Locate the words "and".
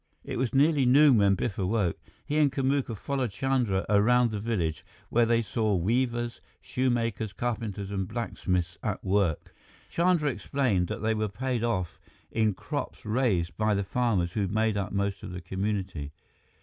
2.39-2.51, 7.91-8.07